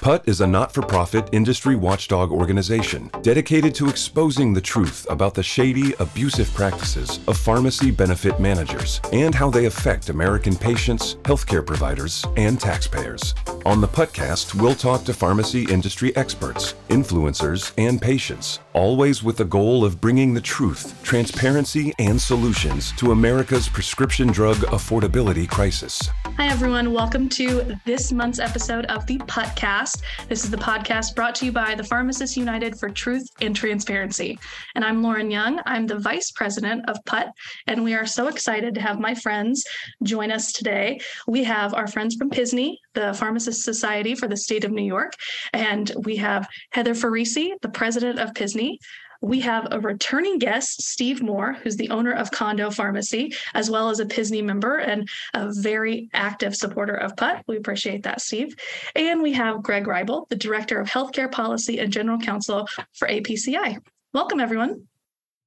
[0.00, 5.34] PUT is a not for profit industry watchdog organization dedicated to exposing the truth about
[5.34, 11.64] the shady, abusive practices of pharmacy benefit managers and how they affect American patients, healthcare
[11.64, 13.34] providers, and taxpayers.
[13.66, 19.44] On the PUTcast, we'll talk to pharmacy industry experts, influencers, and patients, always with the
[19.44, 26.08] goal of bringing the truth, transparency, and solutions to America's prescription drug affordability crisis.
[26.38, 26.94] Hi, everyone.
[26.94, 30.00] Welcome to this month's episode of the PUTcast.
[30.26, 34.38] This is the podcast brought to you by the Pharmacists United for Truth and Transparency.
[34.74, 35.60] And I'm Lauren Young.
[35.66, 37.28] I'm the Vice President of PUT,
[37.66, 39.66] and we are so excited to have my friends
[40.02, 40.98] join us today.
[41.28, 45.14] We have our friends from PSNY, the Pharmacist Society for the state of New York,
[45.52, 48.78] and we have Heather Farisi, the president of PSNY
[49.22, 53.90] we have a returning guest, Steve Moore, who's the owner of Condo Pharmacy, as well
[53.90, 57.44] as a PSNY member and a very active supporter of PUT.
[57.46, 58.54] We appreciate that, Steve.
[58.96, 63.78] And we have Greg Reybold, the Director of Healthcare Policy and General Counsel for APCI.
[64.14, 64.86] Welcome, everyone.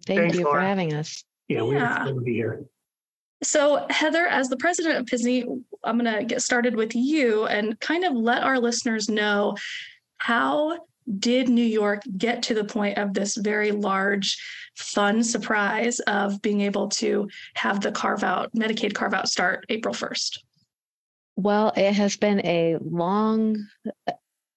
[0.06, 0.62] Thank Thanks, you Laura.
[0.62, 1.24] for having us.
[1.48, 2.06] Yeah, we're yeah.
[2.06, 2.66] to be here.
[3.42, 7.80] So, Heather, as the president of PSNY, I'm going to get started with you and
[7.80, 9.56] kind of let our listeners know
[10.18, 10.80] how
[11.20, 14.38] did New York get to the point of this very large,
[14.76, 19.94] fun surprise of being able to have the carve out, Medicaid carve out start April
[19.94, 20.40] 1st?
[21.36, 23.68] Well, it has been a long,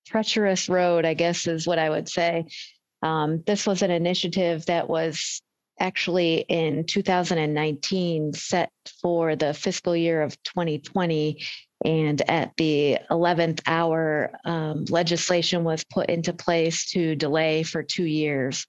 [0.07, 2.47] treacherous road, I guess is what I would say.
[3.03, 5.43] Um, this was an initiative that was
[5.79, 8.71] actually in 2019 set
[9.03, 11.45] for the fiscal year of 2020
[11.85, 18.05] and at the 11th hour, um, legislation was put into place to delay for two
[18.05, 18.67] years.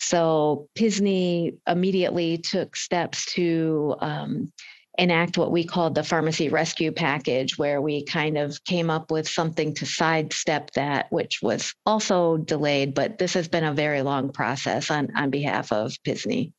[0.00, 4.52] So PSNY immediately took steps to um,
[4.98, 9.28] enact what we called the pharmacy rescue package, where we kind of came up with
[9.28, 12.94] something to sidestep that, which was also delayed.
[12.94, 16.52] But this has been a very long process on, on behalf of PSNY.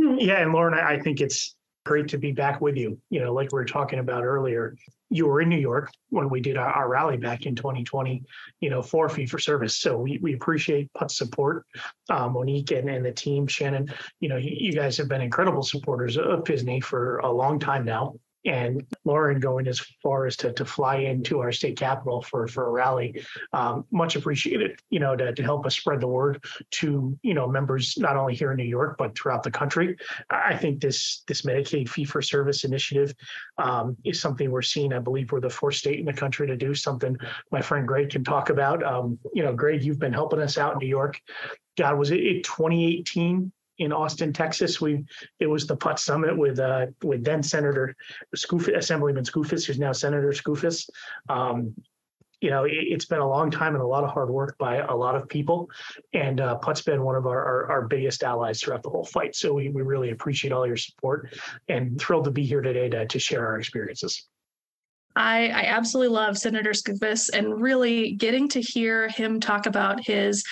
[0.00, 1.54] Hmm, yeah, and Lauren, I think it's
[1.84, 2.98] great to be back with you.
[3.10, 4.76] You know, like we were talking about earlier,
[5.10, 8.24] you were in New York when we did our, our rally back in 2020,
[8.60, 9.76] you know, for fee for service.
[9.76, 11.64] So we, we appreciate Put's support.
[12.10, 15.62] Uh, Monique and, and the team, Shannon, you know, you, you guys have been incredible
[15.62, 18.14] supporters of PSNY for a long time now
[18.46, 22.68] and Lauren going as far as to, to fly into our state capital for, for
[22.68, 23.22] a rally.
[23.52, 27.48] Um, much appreciated, you know, to, to help us spread the word to, you know,
[27.48, 29.96] members not only here in New York, but throughout the country.
[30.30, 33.14] I think this, this Medicaid fee for service initiative
[33.58, 34.92] um, is something we're seeing.
[34.92, 37.16] I believe we're the fourth state in the country to do something
[37.50, 38.82] my friend Greg can talk about.
[38.84, 41.20] Um, you know, Greg, you've been helping us out in New York.
[41.76, 44.80] God, was it 2018 in Austin, Texas.
[44.80, 45.04] We
[45.40, 47.94] it was the Put Summit with uh, with then Senator
[48.36, 50.88] Skoufis, Assemblyman Skoufis, who's now Senator Skoufis.
[51.28, 51.74] Um,
[52.40, 54.76] you know, it, has been a long time and a lot of hard work by
[54.76, 55.70] a lot of people.
[56.12, 59.34] And uh, Put's been one of our, our, our, biggest allies throughout the whole fight.
[59.34, 61.34] So we, we really appreciate all your support
[61.68, 64.28] and thrilled to be here today to, to share our experiences.
[65.16, 70.44] I, I absolutely love Senator Skoufis and really getting to hear him talk about his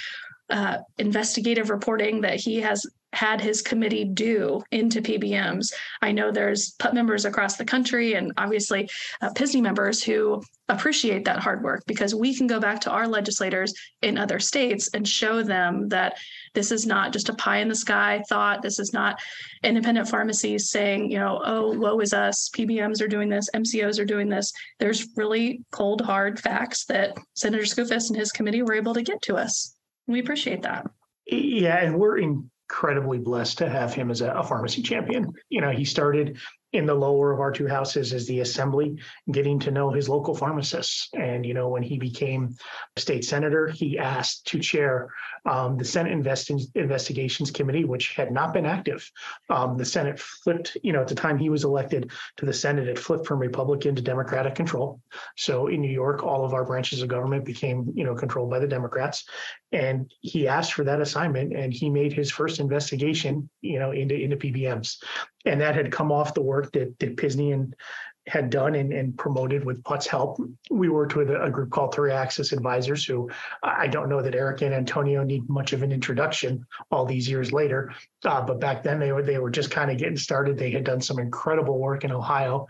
[0.49, 5.73] uh, investigative reporting that he has had his committee do into PBMs.
[6.03, 8.89] I know there's PUT members across the country and obviously
[9.23, 13.07] uh, PSNY members who appreciate that hard work because we can go back to our
[13.07, 16.17] legislators in other states and show them that
[16.55, 18.63] this is not just a pie in the sky thought.
[18.63, 19.21] This is not
[19.63, 22.51] independent pharmacies saying, you know, oh, woe is us.
[22.57, 24.53] PBMs are doing this, MCOs are doing this.
[24.79, 29.21] There's really cold, hard facts that Senator Skoufis and his committee were able to get
[29.23, 29.77] to us.
[30.07, 30.87] We appreciate that.
[31.27, 35.33] Yeah, and we're in incredibly blessed to have him as a, a, pharmacy champion.
[35.49, 36.39] You know, he started
[36.75, 38.99] in the lower of our two houses is the assembly,
[39.31, 41.09] getting to know his local pharmacists.
[41.15, 42.57] And, you know, when he became
[42.97, 45.09] state senator, he asked to chair
[45.47, 49.09] um, the Senate Invest- Investigations Committee, which had not been active.
[49.49, 52.89] Um, the Senate flipped, you know, at the time he was elected to the Senate,
[52.89, 55.01] it flipped from Republican to Democratic control.
[55.37, 58.59] So in New York, all of our branches of government became, you know, controlled by
[58.59, 59.25] the Democrats.
[59.71, 64.17] And he asked for that assignment and he made his first investigation, you know, into,
[64.17, 64.97] into PBMs
[65.45, 67.73] and that had come off the work that, that PSNY
[68.27, 70.39] had done and, and promoted with Put's help.
[70.71, 73.31] We worked with a, a group called Three Axis Advisors, who
[73.63, 77.53] I don't know that Eric and Antonio need much of an introduction all these years
[77.53, 77.93] later.
[78.25, 80.57] Uh, but back then they were they were just kind of getting started.
[80.57, 82.67] They had done some incredible work in Ohio,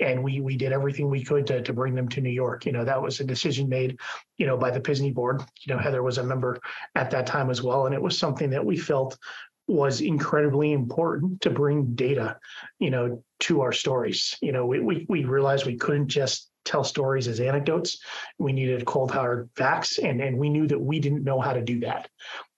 [0.00, 2.64] and we we did everything we could to, to bring them to New York.
[2.64, 3.98] You know, that was a decision made,
[4.38, 5.42] you know, by the Pisney board.
[5.60, 6.58] You know, Heather was a member
[6.94, 9.18] at that time as well, and it was something that we felt
[9.66, 12.38] was incredibly important to bring data,
[12.78, 14.36] you know, to our stories.
[14.40, 17.98] You know, we we, we realized we couldn't just tell stories as anecdotes.
[18.38, 21.62] We needed cold hard facts, and, and we knew that we didn't know how to
[21.62, 22.08] do that.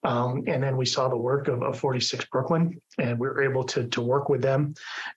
[0.03, 3.63] Um, and then we saw the work of, of 46 Brooklyn, and we were able
[3.65, 4.73] to, to work with them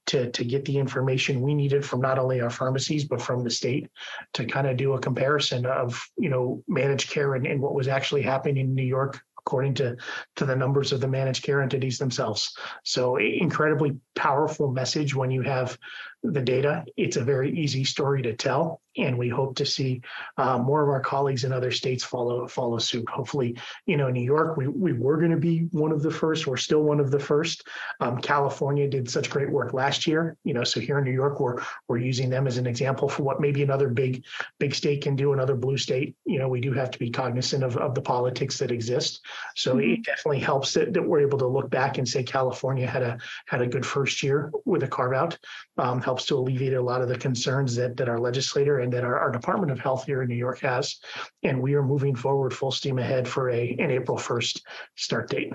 [0.07, 3.51] to, to get the information we needed from not only our pharmacies, but from the
[3.51, 3.89] state
[4.35, 7.89] to kind of do a comparison of, you know, managed care and, and what was
[7.89, 9.97] actually happening in New York according to
[10.37, 12.57] to the numbers of the managed care entities themselves.
[12.85, 15.79] So incredibly powerful message when you have
[16.23, 16.85] the data.
[16.97, 20.03] It's a very easy story to tell, and we hope to see
[20.37, 23.09] uh, more of our colleagues in other states follow follow suit.
[23.09, 23.57] Hopefully,
[23.87, 26.47] you know, New York, we, we were going to be one of the first.
[26.47, 27.67] We're still one of the first.
[28.01, 30.65] Um, California did such great work last year, you know.
[30.65, 33.63] So here in New York, we're we're using them as an example for what maybe
[33.63, 34.25] another big
[34.59, 35.33] big state can do.
[35.33, 38.59] Another blue state, you know, we do have to be cognizant of, of the politics
[38.59, 39.25] that exist.
[39.57, 39.93] So mm-hmm.
[39.93, 43.19] it definitely helps that, that we're able to look back and say California had a
[43.47, 45.39] had a good first year with a carve out.
[45.79, 49.05] Um, helps to alleviate a lot of the concerns that that our legislator and that
[49.05, 50.97] our, our Department of Health here in New York has.
[51.45, 54.61] And we are moving forward full steam ahead for a an April 1st
[54.97, 55.53] start date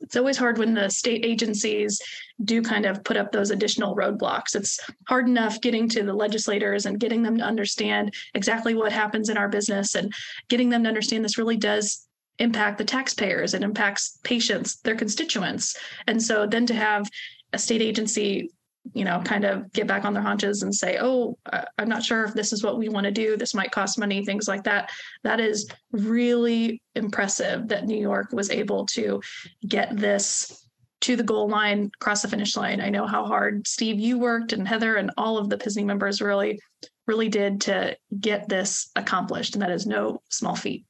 [0.00, 2.00] it's always hard when the state agencies
[2.44, 4.56] do kind of put up those additional roadblocks.
[4.56, 9.28] It's hard enough getting to the legislators and getting them to understand exactly what happens
[9.28, 10.12] in our business and
[10.48, 12.08] getting them to understand this really does
[12.38, 15.76] impact the taxpayers, it impacts patients, their constituents.
[16.06, 17.06] And so then to have
[17.52, 18.50] a state agency
[18.94, 22.02] you know, kind of get back on their haunches and say, oh, uh, I'm not
[22.02, 23.36] sure if this is what we want to do.
[23.36, 24.90] This might cost money, things like that.
[25.22, 29.20] That is really impressive that New York was able to
[29.66, 30.66] get this
[31.02, 32.80] to the goal line, cross the finish line.
[32.80, 36.20] I know how hard Steve, you worked, and Heather, and all of the PSNY members
[36.20, 36.60] really,
[37.06, 39.54] really did to get this accomplished.
[39.54, 40.84] And that is no small feat.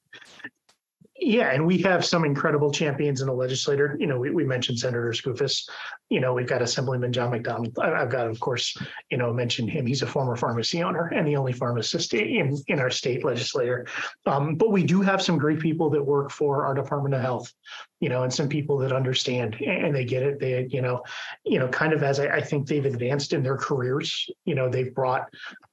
[1.21, 3.95] Yeah, and we have some incredible champions in the legislature.
[4.01, 5.69] You know, we, we mentioned Senator Skoufis.
[6.11, 7.79] You know, we've got Assemblyman John McDonald.
[7.79, 8.77] I, have got, of course,
[9.11, 9.87] you know, mentioned him.
[9.87, 13.87] He's a former pharmacy owner and the only pharmacist in, in our state legislature.
[14.27, 17.53] Um, but we do have some great people that work for our Department of Health,
[18.01, 20.41] you know, and some people that understand and they get it.
[20.41, 21.03] They, you know,
[21.45, 24.69] you know, kind of as I, I think they've advanced in their careers, you know,
[24.69, 25.29] they've brought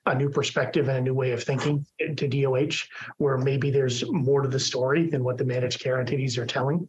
[0.06, 2.86] a new perspective and a new way of thinking to DOH,
[3.18, 6.88] where maybe there's more to the story than what the managed care entities are telling.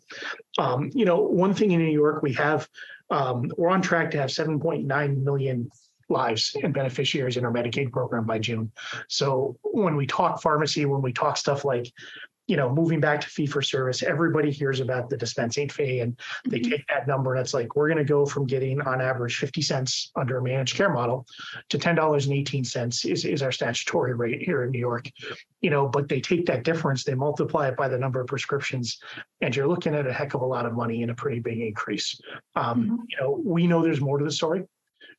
[0.58, 2.68] Um, you know, one thing in New York, we have,
[3.10, 5.70] um, we're on track to have 7.9 million
[6.08, 8.70] lives and beneficiaries in our Medicaid program by June.
[9.08, 11.92] So when we talk pharmacy, when we talk stuff like
[12.48, 16.18] you know, moving back to fee for service, everybody hears about the dispensing fee and
[16.46, 16.70] they mm-hmm.
[16.70, 19.60] take that number and it's like, we're going to go from getting on average 50
[19.60, 21.26] cents under a managed care model
[21.68, 25.10] to $10.18 is, is our statutory rate here in New York.
[25.60, 28.98] You know, but they take that difference, they multiply it by the number of prescriptions,
[29.42, 31.60] and you're looking at a heck of a lot of money and a pretty big
[31.60, 32.18] increase.
[32.56, 32.96] Um, mm-hmm.
[33.08, 34.64] You know, we know there's more to the story.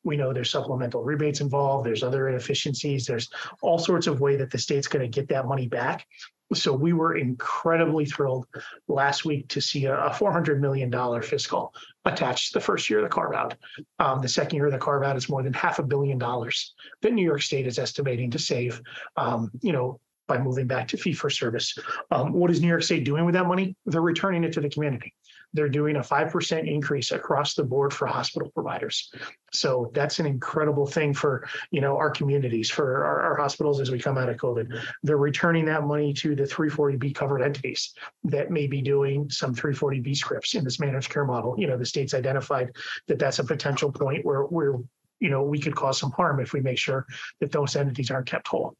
[0.02, 1.86] We know there's supplemental rebates involved.
[1.86, 3.06] There's other inefficiencies.
[3.06, 3.28] There's
[3.60, 6.06] all sorts of way that the state's going to get that money back.
[6.52, 8.46] So we were incredibly thrilled
[8.88, 11.72] last week to see a, $400 million fiscal
[12.04, 13.54] attached the first year of the carve out.
[13.98, 16.74] Um, the second year of the carve out is more than half a billion dollars
[17.02, 18.82] that New York State is estimating to save.
[19.16, 21.76] Um, you know, by moving back to fee for service.
[22.12, 23.74] Um, what is New York State doing with that money?
[23.84, 25.12] They're returning it to the community
[25.52, 29.10] they're doing a 5% increase across the board for hospital providers.
[29.52, 33.90] So that's an incredible thing for, you know, our communities, for our, our hospitals as
[33.90, 34.80] we come out of COVID.
[35.02, 40.16] They're returning that money to the 340B covered entities that may be doing some 340B
[40.16, 41.54] scripts in this managed care model.
[41.58, 42.70] You know, the state's identified
[43.08, 44.78] that that's a potential point where we're
[45.20, 47.06] you know, we could cause some harm if we make sure
[47.40, 48.74] that those entities aren't kept whole.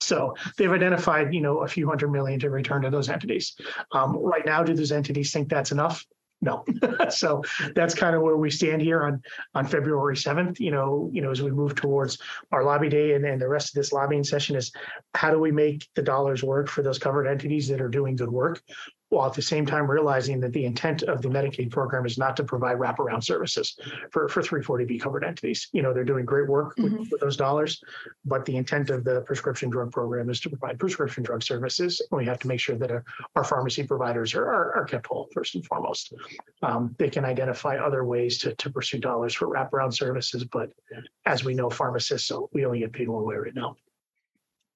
[0.00, 3.56] So they've identified, you know, a few hundred million to return to those entities.
[3.92, 6.04] Um, right now, do those entities think that's enough?
[6.42, 6.64] No.
[7.08, 7.42] so
[7.74, 9.22] that's kind of where we stand here on
[9.54, 10.60] on February 7th.
[10.60, 12.18] You know, you know, as we move towards
[12.52, 14.70] our lobby day and, and the rest of this lobbying session is
[15.14, 18.30] how do we make the dollars work for those covered entities that are doing good
[18.30, 18.62] work
[19.08, 22.36] while at the same time realizing that the intent of the Medicaid program is not
[22.36, 23.78] to provide wraparound services
[24.10, 25.68] for, for 340B covered entities.
[25.72, 27.04] You know, they're doing great work with, mm-hmm.
[27.10, 27.80] with, those dollars,
[28.24, 32.00] but the intent of the prescription drug program is to provide prescription drug services.
[32.10, 33.04] And we have to make sure that our,
[33.36, 36.12] our pharmacy providers are, are, are, kept whole first and foremost.
[36.62, 40.70] Um, they can identify other ways to, to pursue dollars for wraparound services, but
[41.26, 43.76] as we know, pharmacists, so we only get paid one way right now.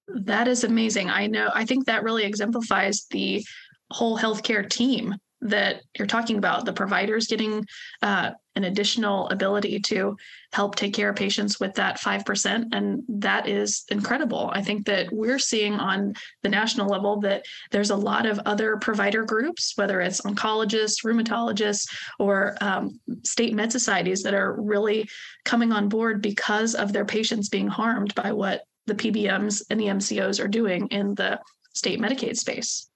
[0.08, 1.08] That is amazing.
[1.08, 1.50] I know.
[1.54, 3.44] I think that really exemplifies the
[3.90, 7.64] whole healthcare team that you're talking about the providers getting
[8.02, 10.16] uh, an additional ability to
[10.52, 14.50] help take care of patients with that 5% and that is incredible.
[14.52, 18.76] I think that we're seeing on the national level that there's a lot of other
[18.76, 25.08] provider groups whether it's oncologists rheumatologists or um, state med societies that are really
[25.44, 29.86] coming on board because of their patients being harmed by what the pbms and the
[29.86, 31.38] mcos are doing in the
[31.72, 32.89] state medicaid space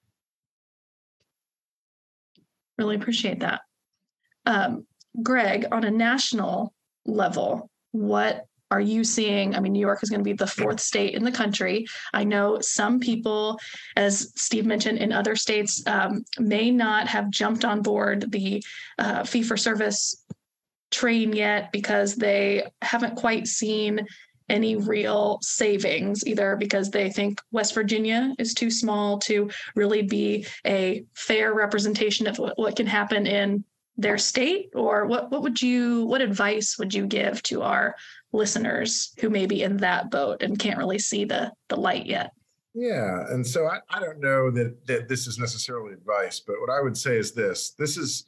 [2.78, 3.61] Really appreciate that.
[4.47, 4.87] Um,
[5.23, 6.73] Greg, on a national
[7.07, 9.54] level, what are you seeing?
[9.54, 11.87] I mean, New York is going to be the fourth state in the country.
[12.12, 13.59] I know some people,
[13.97, 18.64] as Steve mentioned, in other states um, may not have jumped on board the
[18.99, 20.25] uh, fee for service
[20.90, 24.04] train yet because they haven't quite seen
[24.48, 30.46] any real savings, either because they think West Virginia is too small to really be
[30.66, 33.64] a fair representation of what, can happen in
[33.96, 37.94] their state, or what what would you what advice would you give to our
[38.32, 42.32] listeners who may be in that boat and can't really see the the light yet?
[42.74, 46.70] Yeah, and so I, I don't know that that this is necessarily advice, but what
[46.70, 48.24] I would say is this: this is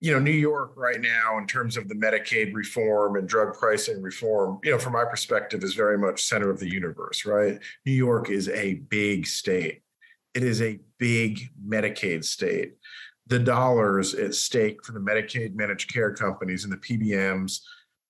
[0.00, 4.02] you know, New York right now, in terms of the Medicaid reform and drug pricing
[4.02, 7.58] reform, you know, from my perspective, is very much center of the universe, right?
[7.86, 9.82] New York is a big state.
[10.34, 12.74] It is a big Medicaid state.
[13.28, 17.60] The dollars at stake for the Medicaid managed care companies and the PBMs,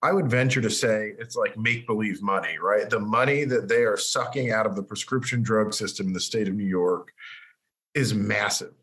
[0.03, 2.91] I would venture to say it's like make believe money, right?
[2.91, 6.49] The money that they are sucking out of the prescription drug system in the state
[6.49, 7.13] of New York
[7.95, 8.75] is massive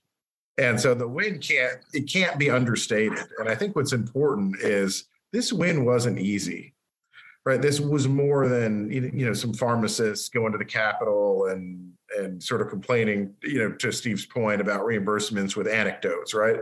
[0.58, 3.20] and so the win can't it can't be understated.
[3.40, 6.74] And I think what's important is this win wasn't easy.
[7.46, 7.62] Right.
[7.62, 12.62] This was more than you know some pharmacists going to the Capitol and and sort
[12.62, 16.60] of complaining, you know, to Steve's point about reimbursements with anecdotes, right?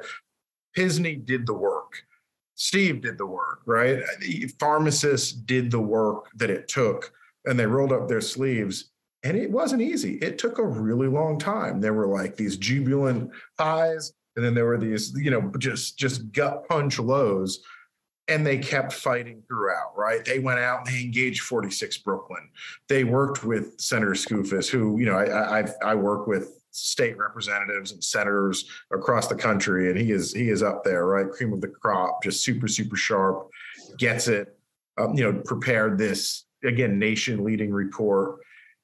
[0.75, 2.03] Pisney did the work.
[2.55, 4.00] Steve did the work, right?
[4.21, 7.12] The Pharmacists did the work that it took
[7.45, 8.90] and they rolled up their sleeves
[9.23, 10.15] and it wasn't easy.
[10.15, 11.79] It took a really long time.
[11.79, 16.31] There were like these jubilant highs, and then there were these, you know, just just
[16.31, 17.63] gut punch lows.
[18.27, 20.23] And they kept fighting throughout, right?
[20.23, 22.49] They went out and they engaged 46 Brooklyn.
[22.87, 27.91] They worked with Senator Skoufis, who, you know, I I, I work with state representatives
[27.91, 31.29] and senators across the country, and he is he is up there, right?
[31.29, 33.49] Cream of the crop, just super super sharp,
[33.97, 34.57] gets it.
[34.97, 38.39] Um, you know, prepared this again nation leading report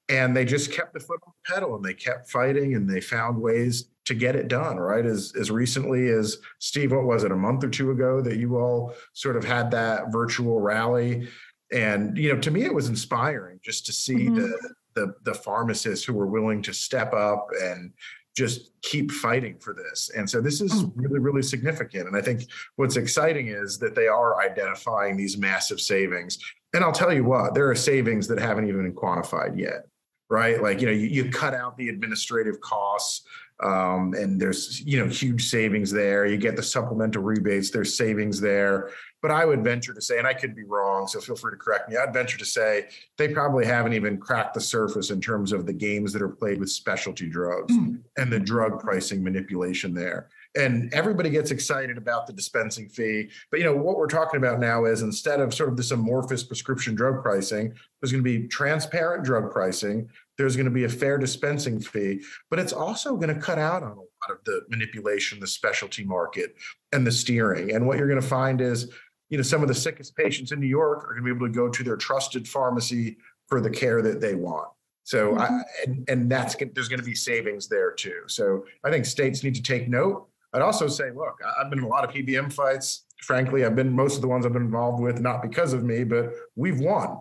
[0.09, 3.01] and they just kept the foot on the pedal and they kept fighting and they
[3.01, 7.31] found ways to get it done right as as recently as steve what was it
[7.31, 11.27] a month or two ago that you all sort of had that virtual rally
[11.73, 14.35] and you know to me it was inspiring just to see mm-hmm.
[14.35, 17.91] the, the the pharmacists who were willing to step up and
[18.35, 20.11] just keep fighting for this.
[20.15, 20.91] And so this is mm.
[20.95, 22.07] really, really significant.
[22.07, 22.43] And I think
[22.75, 26.37] what's exciting is that they are identifying these massive savings.
[26.71, 29.87] And I'll tell you what, there are savings that haven't even been quantified yet
[30.29, 30.61] right?
[30.61, 33.23] Like, you know, you, you cut out the administrative costs
[33.63, 36.25] um, and there's, you know, huge savings there.
[36.25, 38.91] You get the supplemental rebates, there's savings there.
[39.21, 41.57] But I would venture to say, and I could be wrong, so feel free to
[41.57, 41.97] correct me.
[41.97, 45.73] I'd venture to say they probably haven't even cracked the surface in terms of the
[45.73, 47.95] games that are played with specialty drugs mm-hmm.
[48.17, 53.29] and the drug pricing manipulation there and everybody gets excited about the dispensing fee.
[53.51, 56.43] But you know what we're talking about now is instead of sort of this amorphous
[56.43, 60.09] prescription drug pricing, there's going to be transparent drug pricing.
[60.37, 63.83] There's going to be a fair dispensing fee, but it's also going to cut out
[63.83, 66.55] on a lot of the manipulation, the specialty market,
[66.91, 67.73] and the steering.
[67.73, 68.91] And what you're going to find is,
[69.29, 71.47] you know, some of the sickest patients in New York are going to be able
[71.47, 74.69] to go to their trusted pharmacy for the care that they want.
[75.03, 75.39] So, mm-hmm.
[75.39, 78.23] I, and, and that's there's going to be savings there too.
[78.27, 81.85] So, I think states need to take note I'd also say, look, I've been in
[81.85, 83.05] a lot of PBM fights.
[83.23, 86.03] Frankly, I've been most of the ones I've been involved with, not because of me,
[86.03, 87.17] but we've won.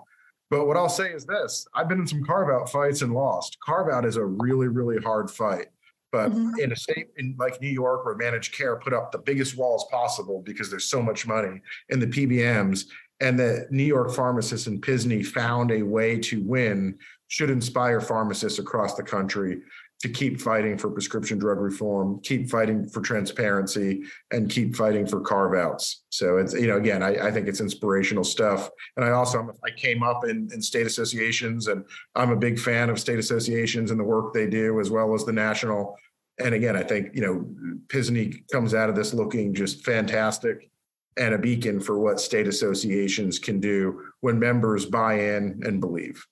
[0.50, 3.58] But what I'll say is this I've been in some carve out fights and lost.
[3.64, 5.66] Carve out is a really, really hard fight.
[6.12, 6.60] But mm-hmm.
[6.60, 9.86] in a state in like New York where managed care put up the biggest walls
[9.90, 12.86] possible because there's so much money in the PBMs,
[13.20, 18.58] and the New York pharmacists and Pisney found a way to win should inspire pharmacists
[18.58, 19.62] across the country
[20.02, 25.20] to keep fighting for prescription drug reform, keep fighting for transparency, and keep fighting for
[25.20, 26.04] carve outs.
[26.10, 28.70] So it's you know again, I, I think it's inspirational stuff.
[28.96, 31.84] And I also I came up in, in state associations, and
[32.14, 35.24] I'm a big fan of state associations and the work they do, as well as
[35.24, 35.96] the national.
[36.38, 37.46] And again, I think you know
[37.88, 40.70] Pisney comes out of this looking just fantastic
[41.16, 46.26] and a beacon for what state associations can do when members buy in and believe.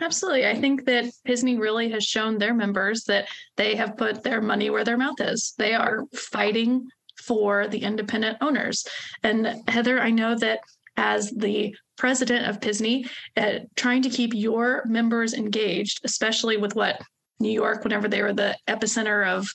[0.00, 0.46] Absolutely.
[0.46, 4.68] I think that PSNY really has shown their members that they have put their money
[4.68, 5.54] where their mouth is.
[5.56, 6.86] They are fighting
[7.22, 8.86] for the independent owners.
[9.22, 10.60] And Heather, I know that
[10.98, 17.00] as the president of Pisney, uh, trying to keep your members engaged, especially with what
[17.40, 19.48] New York, whenever they were the epicenter of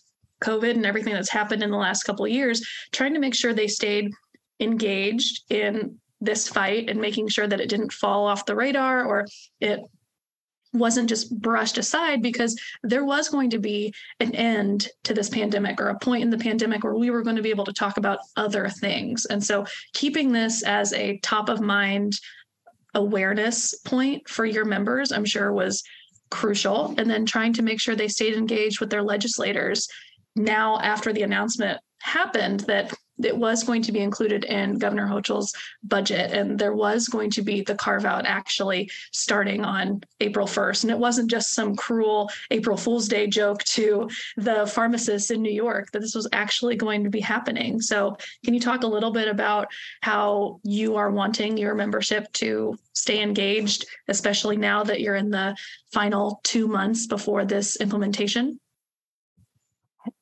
[0.44, 3.54] COVID and everything that's happened in the last couple of years, trying to make sure
[3.54, 4.12] they stayed
[4.60, 9.26] engaged in this fight and making sure that it didn't fall off the radar or
[9.60, 9.80] it
[10.74, 15.82] wasn't just brushed aside because there was going to be an end to this pandemic
[15.82, 17.98] or a point in the pandemic where we were going to be able to talk
[17.98, 19.26] about other things.
[19.26, 22.14] And so keeping this as a top of mind
[22.94, 25.84] awareness point for your members, I'm sure was
[26.30, 26.94] crucial.
[26.98, 29.88] And then trying to make sure they stayed engaged with their legislators
[30.36, 32.94] now after the announcement happened that
[33.26, 37.42] it was going to be included in Governor Hochul's budget, and there was going to
[37.42, 40.84] be the carve out actually starting on April 1st.
[40.84, 45.52] And it wasn't just some cruel April Fool's Day joke to the pharmacists in New
[45.52, 47.82] York that this was actually going to be happening.
[47.82, 49.68] So, can you talk a little bit about
[50.02, 55.56] how you are wanting your membership to stay engaged, especially now that you're in the
[55.92, 58.60] final two months before this implementation?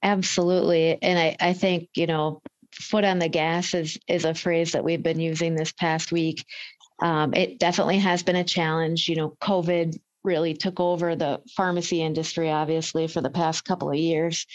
[0.04, 1.02] Absolutely.
[1.02, 2.42] And I, I think, you know,
[2.80, 6.46] foot on the gas is, is a phrase that we've been using this past week.
[7.02, 9.08] Um, it definitely has been a challenge.
[9.08, 13.96] You know, COVID really took over the pharmacy industry, obviously, for the past couple of
[13.96, 14.46] years.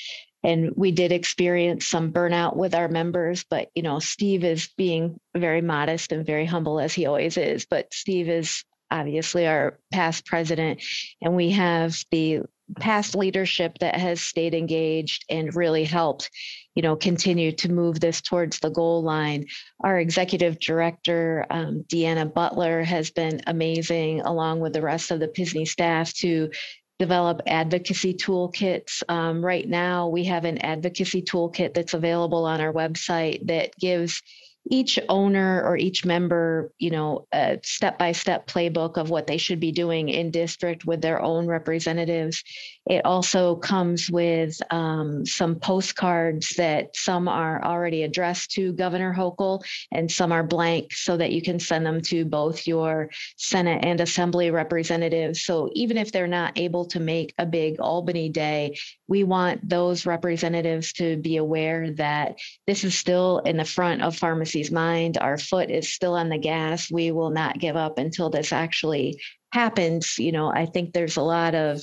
[0.42, 5.18] And we did experience some burnout with our members, but you know, Steve is being
[5.34, 7.64] very modest and very humble as he always is.
[7.64, 10.82] But Steve is obviously our past president,
[11.22, 12.42] and we have the
[12.78, 16.30] past leadership that has stayed engaged and really helped
[16.74, 19.46] you know continue to move this towards the goal line
[19.82, 25.28] our executive director um, deanna butler has been amazing along with the rest of the
[25.28, 26.50] PSNY staff to
[26.98, 29.02] develop advocacy toolkits.
[29.08, 34.22] Um, right now, we have an advocacy toolkit that's available on our website that gives
[34.70, 39.36] each owner or each member, you know, a step by step playbook of what they
[39.36, 42.42] should be doing in district with their own representatives.
[42.86, 49.64] It also comes with um, some postcards that some are already addressed to Governor Hochul
[49.90, 54.00] and some are blank so that you can send them to both your Senate and
[54.00, 55.44] Assembly representatives.
[55.44, 58.76] So even if they're not able to make a big Albany day,
[59.08, 64.16] we want those representatives to be aware that this is still in the front of
[64.16, 65.16] pharmacy's mind.
[65.16, 66.90] Our foot is still on the gas.
[66.90, 69.20] We will not give up until this actually
[69.52, 70.18] happens.
[70.18, 71.82] You know, I think there's a lot of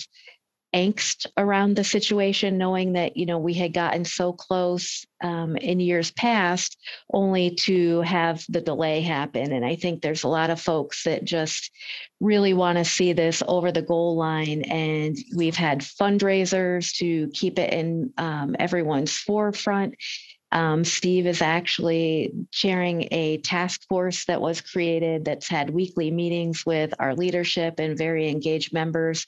[0.73, 5.79] angst around the situation, knowing that, you know, we had gotten so close um, in
[5.79, 6.77] years past
[7.13, 9.51] only to have the delay happen.
[9.51, 11.71] And I think there's a lot of folks that just
[12.19, 14.63] really want to see this over the goal line.
[14.63, 19.95] And we've had fundraisers to keep it in um, everyone's forefront.
[20.53, 26.65] Um, Steve is actually chairing a task force that was created that's had weekly meetings
[26.65, 29.25] with our leadership and very engaged members.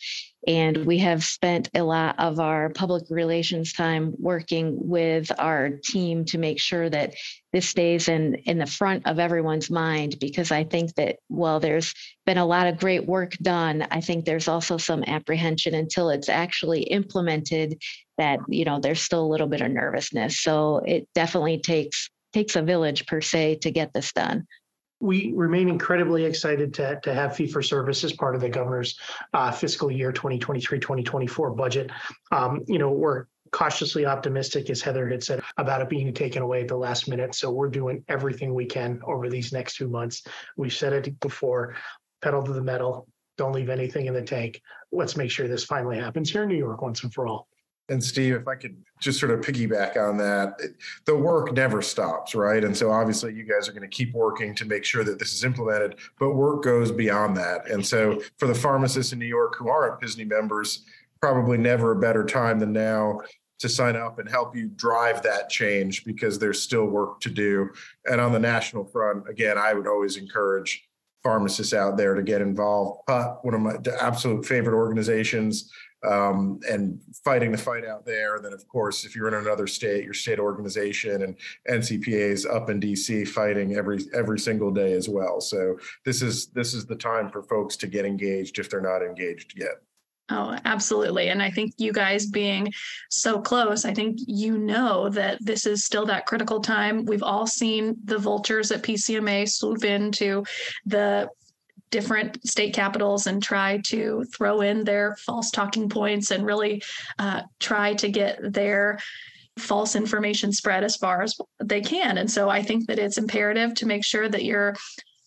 [0.47, 6.25] And we have spent a lot of our public relations time working with our team
[6.25, 7.13] to make sure that
[7.53, 10.17] this stays in, in the front of everyone's mind.
[10.19, 11.93] Because I think that while there's
[12.25, 16.29] been a lot of great work done, I think there's also some apprehension until it's
[16.29, 17.82] actually implemented
[18.17, 20.39] that, you know, there's still a little bit of nervousness.
[20.39, 24.47] So it definitely takes takes a village per se to get this done
[25.04, 28.98] we remain incredibly excited to, to have fee for service as part of the governor's
[29.34, 31.92] uh, fiscal year 2023-2024 budget.
[32.32, 36.62] Um, you know, we're cautiously optimistic, as Heather had said, about it being taken away
[36.62, 37.36] at the last minute.
[37.36, 40.24] So we're doing everything we can over these next two months.
[40.56, 41.76] We've said it before,
[42.22, 43.06] pedal to the metal.
[43.38, 44.62] Don't leave anything in the tank.
[44.94, 47.50] Let's make sure this finally happens here in New York once and for all.
[47.89, 50.60] And Steve, if I could just sort of piggyback on that,
[51.06, 52.63] the work never stops, right?
[52.63, 55.34] And so obviously you guys are going to keep working to make sure that this
[55.34, 57.69] is implemented, but work goes beyond that.
[57.69, 60.86] And so for the pharmacists in New York who aren't PSNY members,
[61.19, 63.19] probably never a better time than now
[63.60, 67.69] to sign up and help you drive that change because there's still work to do.
[68.06, 70.86] And on the national front, again, I would always encourage
[71.24, 73.06] pharmacists out there to get involved.
[73.08, 75.72] PUT, one of my absolute favorite organizations,
[76.04, 78.36] um, and fighting the fight out there.
[78.36, 81.36] And then, of course, if you're in another state, your state organization and
[81.70, 85.42] NCPA's up in DC fighting every every single day as well.
[85.42, 89.02] So this is this is the time for folks to get engaged if they're not
[89.02, 89.82] engaged yet.
[90.30, 91.30] Oh, absolutely.
[91.30, 92.72] And I think you guys being
[93.10, 97.06] so close, I think you know that this is still that critical time.
[97.06, 100.46] We've all seen the vultures at PCMA swoop into
[100.86, 101.30] the
[101.93, 106.82] different state capitals and try to throw in their false talking points and really
[107.19, 108.97] uh, try to get their
[109.60, 112.17] false information spread as far as they can.
[112.17, 114.75] And so I think that it's imperative to make sure that your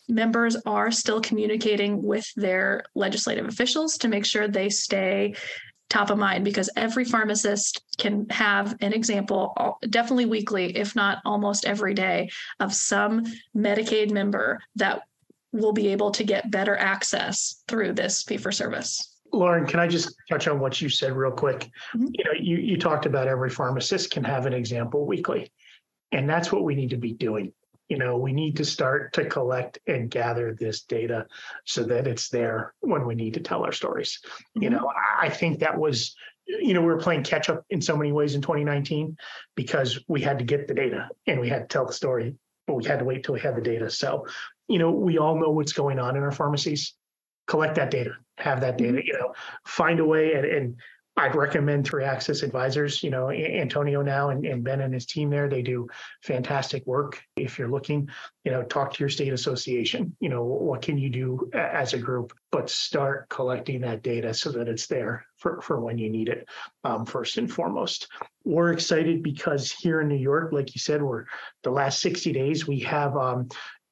[0.09, 5.35] members are still communicating with their legislative officials to make sure they stay
[5.89, 11.65] top of mind because every pharmacist can have an example definitely weekly if not almost
[11.65, 13.25] every day of some
[13.57, 15.03] medicaid member that
[15.57, 19.89] will be able to get better access through this fee for service Lauren, can I
[19.89, 21.69] just touch on what you said real quick?
[21.95, 22.07] Mm-hmm.
[22.13, 25.53] You know, you you talked about every pharmacist can have an example weekly.
[26.13, 27.53] And that's what we need to be doing
[27.89, 31.27] you know we need to start to collect and gather this data
[31.65, 34.63] so that it's there when we need to tell our stories mm-hmm.
[34.65, 34.91] you know
[35.21, 36.15] i think that was
[36.47, 39.17] you know we were playing catch up in so many ways in 2019
[39.55, 42.35] because we had to get the data and we had to tell the story
[42.67, 44.27] but we had to wait till we had the data so
[44.69, 46.95] you know we all know what's going on in our pharmacies
[47.47, 49.07] collect that data have that data mm-hmm.
[49.07, 49.33] you know
[49.65, 50.77] find a way and, and
[51.19, 53.03] I'd recommend Three Axis Advisors.
[53.03, 55.89] You know, Antonio now and, and Ben and his team there, they do
[56.23, 57.23] fantastic work.
[57.37, 58.11] If you're looking,
[58.45, 60.15] you know, talk to your state association.
[60.21, 62.35] You know, what can you do as a group?
[62.53, 66.47] But start collecting that data so that it's there for, for when you need it,
[66.85, 68.09] um, first and foremost.
[68.45, 71.25] We're excited because here in New York, like you said, we're
[71.63, 73.49] the last 60 days, we have um,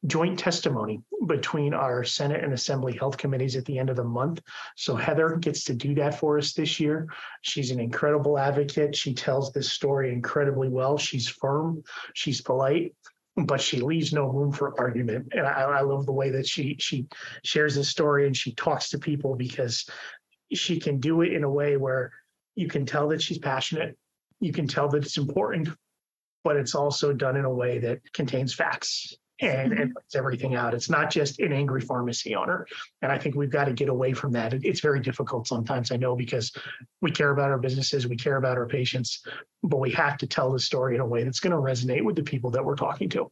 [0.07, 4.43] joint testimony between our Senate and Assembly Health Committees at the end of the month.
[4.77, 7.09] So Heather gets to do that for us this year.
[7.43, 8.95] She's an incredible advocate.
[8.95, 10.99] She tells this story incredibly well.
[10.99, 12.95] She's firm, she's polite,
[13.37, 15.29] but she leaves no room for argument.
[15.33, 17.07] And I, I love the way that she she
[17.43, 19.89] shares this story and she talks to people because
[20.53, 22.13] she can do it in a way where
[22.55, 23.97] you can tell that she's passionate.
[24.41, 25.69] You can tell that it's important,
[26.45, 29.93] but it's also done in a way that contains facts and, mm-hmm.
[29.93, 30.75] puts everything out.
[30.75, 32.67] It's not just an angry pharmacy owner.
[33.03, 34.55] And I think we've got to get away from that.
[34.55, 36.53] It's very difficult sometimes, I know, because
[37.01, 39.25] we care about our businesses, we care about our patients,
[39.63, 42.17] but we have to tell the story in a way that's going to resonate with
[42.17, 43.31] the people that we're talking to.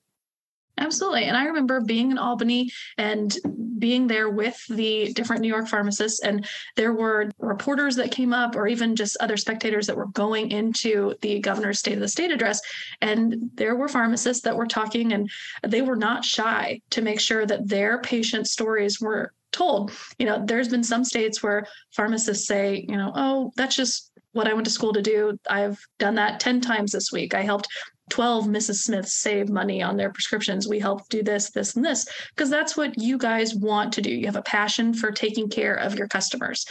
[0.79, 1.25] Absolutely.
[1.25, 3.37] And I remember being in Albany and
[3.79, 8.57] being there with the different New York pharmacists, and there were reporters that came up,
[8.57, 12.31] or even just other spectators that were going into the governor's State of the State
[12.31, 12.61] address.
[13.03, 15.31] And there were pharmacists that were talking, and
[15.63, 19.93] they were not shy to make sure that their patient stories were told.
[20.19, 24.49] You know, there's been some states where pharmacists say, you know, oh, that's just what
[24.49, 25.39] I went to school to do.
[25.51, 27.35] I've done that 10 times this week.
[27.35, 27.69] I helped
[28.13, 28.75] 12 Mrs.
[28.83, 30.69] Smiths save money on their prescriptions.
[30.69, 34.11] We help do this, this, and this, because that's what you guys want to do.
[34.11, 36.67] You have a passion for taking care of your customers.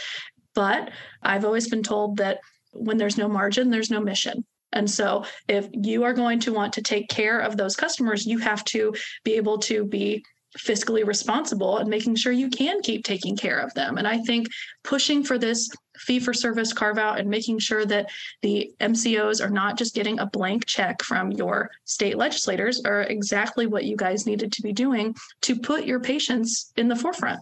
[0.54, 2.38] But I've always been told that
[2.74, 4.44] when there's no margin, there's no mission.
[4.72, 8.38] And so, if you are going to want to take care of those customers, you
[8.38, 10.24] have to be able to be
[10.58, 13.98] fiscally responsible and making sure you can keep taking care of them.
[13.98, 14.48] And I think
[14.82, 18.10] pushing for this fee for service carve out and making sure that
[18.42, 23.66] the MCOs are not just getting a blank check from your state legislators are exactly
[23.66, 27.40] what you guys needed to be doing to put your patients in the forefront.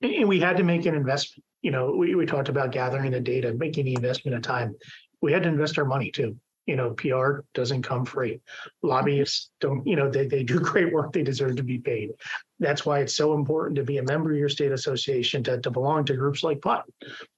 [0.00, 1.44] And we had to make an investment.
[1.60, 4.74] You know, we, we talked about gathering the data, making the investment of time.
[5.20, 8.40] We had to invest our money too you know, PR doesn't come free.
[8.82, 11.12] Lobbyists don't, you know, they, they do great work.
[11.12, 12.10] They deserve to be paid.
[12.60, 15.70] That's why it's so important to be a member of your state association, to, to
[15.70, 16.84] belong to groups like PUT.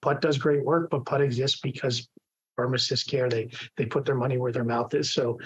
[0.02, 2.08] PUT does great work, but PUT exists because
[2.56, 3.28] pharmacists care.
[3.28, 5.12] They they put their money where their mouth is.
[5.12, 5.38] So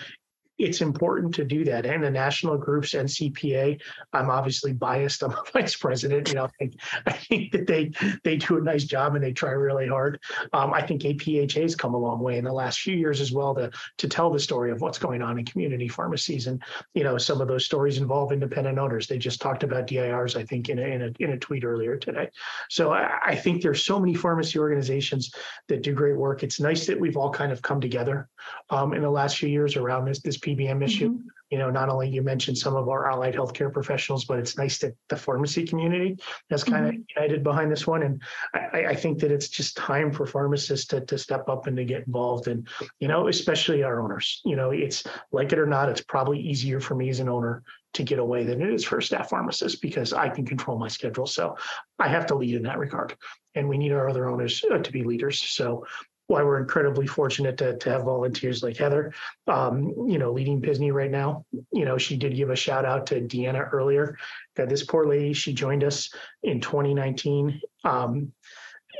[0.58, 1.86] it's important to do that.
[1.86, 3.80] And the national groups, NCPA,
[4.12, 5.22] I'm obviously biased.
[5.22, 6.28] I'm a vice president.
[6.28, 6.74] You know, I think,
[7.06, 7.92] I think that they
[8.24, 10.20] they do a nice job and they try really hard.
[10.52, 13.32] Um, I think APHA has come a long way in the last few years as
[13.32, 16.46] well to to tell the story of what's going on in community pharmacies.
[16.46, 16.62] And
[16.94, 19.06] you know, some of those stories involve independent owners.
[19.06, 21.96] They just talked about DIRs, I think, in a in a, in a tweet earlier
[21.96, 22.30] today.
[22.68, 25.32] So I, I think there's so many pharmacy organizations
[25.68, 26.42] that do great work.
[26.42, 28.28] It's nice that we've all kind of come together
[28.70, 31.10] um, in the last few years around this this PBM issue.
[31.10, 31.28] Mm-hmm.
[31.50, 34.78] You know, not only you mentioned some of our allied healthcare professionals, but it's nice
[34.78, 36.18] that the pharmacy community
[36.50, 37.00] has kind mm-hmm.
[37.00, 38.02] of united behind this one.
[38.02, 41.74] And I, I, think that it's just time for pharmacists to, to step up and
[41.78, 42.48] to get involved.
[42.48, 42.68] And,
[43.00, 46.80] you know, especially our owners, you know, it's like it or not, it's probably easier
[46.80, 47.62] for me as an owner
[47.94, 50.88] to get away than it is for a staff pharmacist because I can control my
[50.88, 51.26] schedule.
[51.26, 51.56] So
[51.98, 53.16] I have to lead in that regard.
[53.54, 55.40] And we need our other owners uh, to be leaders.
[55.40, 55.86] So
[56.28, 59.12] why we're incredibly fortunate to, to have volunteers like Heather,
[59.46, 61.44] um, you know, leading Pisney right now.
[61.72, 64.16] You know, she did give a shout out to Deanna earlier.
[64.54, 66.10] That this poor lady, she joined us
[66.42, 68.32] in 2019, um,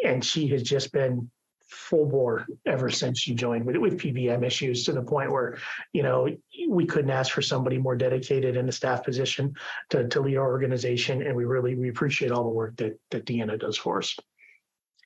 [0.05, 1.31] and she has just been
[1.69, 5.59] full bore ever since she joined with, with PBM issues to the point where,
[5.93, 6.29] you know,
[6.67, 9.55] we couldn't ask for somebody more dedicated in a staff position
[9.91, 11.21] to, to lead our organization.
[11.21, 14.17] And we really, we appreciate all the work that, that Deanna does for us.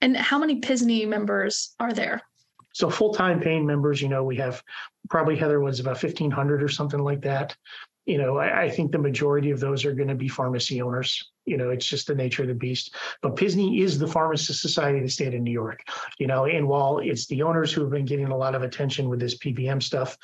[0.03, 2.21] And how many PISNI members are there?
[2.75, 4.63] So full-time paying members, you know, we have
[5.09, 7.57] probably Heather was about 1500 or something like that.
[8.05, 11.32] You know, I, I think the majority of those are going to be pharmacy owners
[11.45, 12.95] you know it's just the nature of the beast.
[13.21, 15.83] But pisney is the pharmacist society of the state of new york
[16.19, 19.09] you know and while it's the owners who have been getting a lot of attention
[19.09, 20.17] with this pbm stuff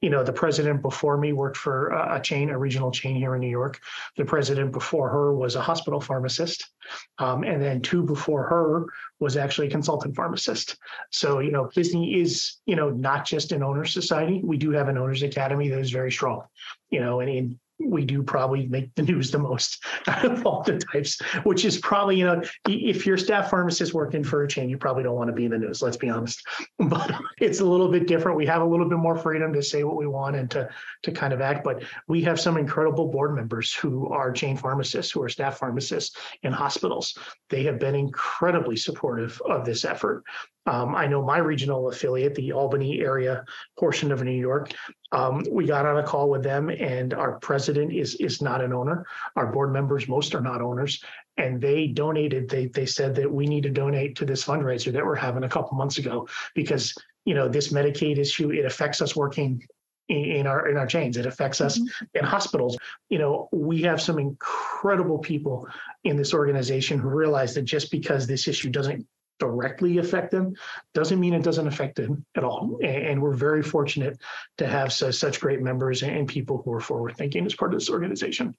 [0.00, 3.40] you know the president before me worked for a chain a regional chain here in
[3.40, 3.80] new york.
[4.16, 6.70] The president before her was a hospital pharmacist
[7.18, 8.86] um, and then two before her
[9.18, 10.76] was actually a consultant pharmacist.
[11.10, 14.40] So you know pisney is you know not just an owner society.
[14.44, 16.44] We do have an owners academy that is very strong
[16.90, 20.62] you know and in we do probably make the news the most out of all
[20.62, 24.68] the types, which is probably, you know, if you're staff pharmacist working for a chain,
[24.68, 26.42] you probably don't want to be in the news, let's be honest.
[26.78, 28.36] But it's a little bit different.
[28.36, 30.68] We have a little bit more freedom to say what we want and to,
[31.02, 31.64] to kind of act.
[31.64, 36.16] But we have some incredible board members who are chain pharmacists, who are staff pharmacists
[36.42, 37.16] in hospitals.
[37.48, 40.22] They have been incredibly supportive of this effort.
[40.66, 43.44] Um, I know my regional affiliate, the Albany area
[43.78, 44.72] portion of New York,
[45.12, 48.72] um, we got on a call with them, and our president is is not an
[48.72, 49.06] owner.
[49.36, 51.02] Our board members, most are not owners,
[51.36, 52.48] and they donated.
[52.48, 55.48] They they said that we need to donate to this fundraiser that we're having a
[55.48, 59.62] couple months ago because you know this Medicaid issue it affects us working
[60.08, 61.16] in our in our chains.
[61.16, 62.18] It affects us mm-hmm.
[62.18, 62.76] in hospitals.
[63.08, 65.68] You know, we have some incredible people
[66.04, 69.06] in this organization who realize that just because this issue doesn't
[69.38, 70.54] directly affect them
[70.94, 72.78] doesn't mean it doesn't affect them at all.
[72.82, 74.18] And, we're very fortunate
[74.58, 77.90] to have such great members and people who are forward thinking as part of this
[77.90, 78.54] organization.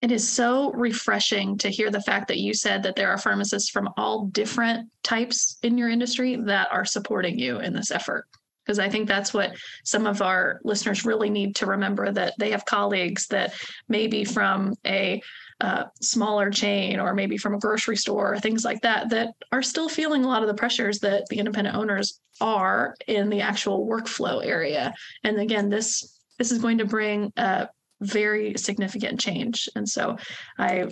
[0.00, 3.70] It is so refreshing to hear the fact that you said that there are pharmacists
[3.70, 8.26] from all different types in your industry that are supporting you in this effort.
[8.64, 12.50] Because I think that's what some of our listeners really need to remember that they
[12.50, 13.54] have colleagues that
[13.88, 15.20] maybe from a
[15.62, 19.62] uh, smaller chain or maybe from a grocery store, or things like that, that are
[19.62, 23.86] still feeling a lot of the pressures that the independent owners are in the actual
[23.86, 24.92] workflow area.
[25.24, 27.68] And again, this this is going to bring a
[28.00, 29.68] very significant change.
[29.76, 30.16] And so
[30.58, 30.88] I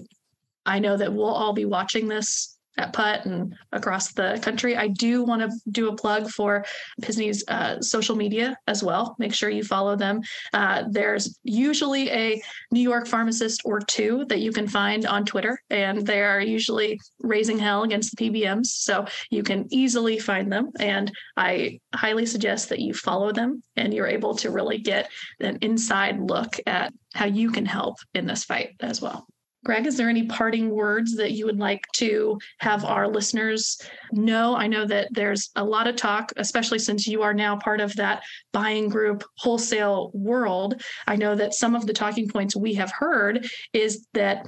[0.64, 4.76] I know that we'll all be watching this at PUT and across the country.
[4.76, 6.64] I do want to do a plug for
[7.02, 9.16] Pisney's uh, social media as well.
[9.18, 10.20] Make sure you follow them.
[10.52, 15.60] Uh, there's usually a New York pharmacist or two that you can find on Twitter,
[15.70, 18.66] and they are usually raising hell against the PBMs.
[18.66, 20.70] So you can easily find them.
[20.78, 25.58] And I highly suggest that you follow them and you're able to really get an
[25.62, 29.26] inside look at how you can help in this fight as well.
[29.62, 33.78] Greg, is there any parting words that you would like to have our listeners
[34.10, 34.56] know?
[34.56, 37.94] I know that there's a lot of talk, especially since you are now part of
[37.96, 40.82] that buying group wholesale world.
[41.06, 44.46] I know that some of the talking points we have heard is that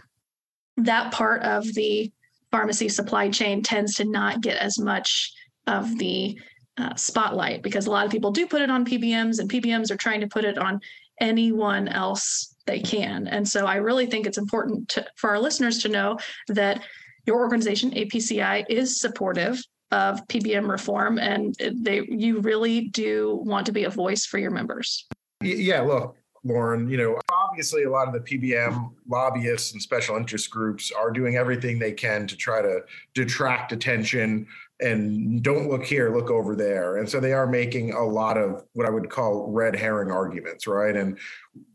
[0.78, 2.10] that part of the
[2.50, 5.32] pharmacy supply chain tends to not get as much
[5.66, 6.38] of the
[6.78, 9.96] uh, spotlight because a lot of people do put it on PBMs and PBMs are
[9.96, 10.80] trying to put it on
[11.20, 13.26] anyone else they can.
[13.28, 16.82] And so I really think it's important to, for our listeners to know that
[17.26, 23.72] your organization, APCI, is supportive of PBM reform and they you really do want to
[23.72, 25.06] be a voice for your members.
[25.42, 30.50] Yeah, look, Lauren, you know, obviously a lot of the PBM lobbyists and special interest
[30.50, 32.80] groups are doing everything they can to try to
[33.14, 34.46] detract attention
[34.82, 36.98] and don't look here, look over there.
[36.98, 40.66] And so they are making a lot of what I would call red herring arguments,
[40.66, 40.96] right?
[40.96, 41.18] And